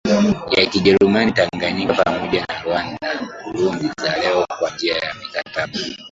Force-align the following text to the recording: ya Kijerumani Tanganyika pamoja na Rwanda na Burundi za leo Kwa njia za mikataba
ya 0.51 0.65
Kijerumani 0.65 1.31
Tanganyika 1.33 1.93
pamoja 1.93 2.45
na 2.49 2.61
Rwanda 2.63 3.13
na 3.13 3.33
Burundi 3.53 3.89
za 4.01 4.17
leo 4.17 4.45
Kwa 4.59 4.69
njia 4.75 4.99
za 4.99 5.13
mikataba 5.21 5.73